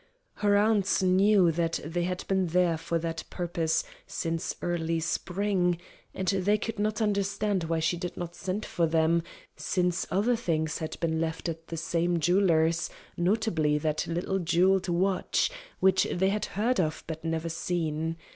[0.37, 5.77] Her aunts knew that they had been there for that purpose since early spring,
[6.15, 9.21] and they could not understand why she did not send for them,
[9.55, 15.51] since other things had been left at the same jeweler's notably that little jeweled watch,
[15.79, 18.17] which they had heard of, but never seen.